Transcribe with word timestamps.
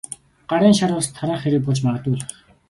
Гарын 0.49 0.73
шар 0.79 0.91
ус 0.99 1.07
тараах 1.17 1.41
хэрэг 1.43 1.61
болж 1.65 1.79
магадгүй 1.85 2.17
л 2.17 2.25
байх. 2.25 2.37